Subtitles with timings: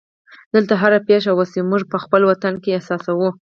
[0.53, 3.29] دلته هره پېښه وشي موږ یې په خپل وطن کې احساسوو.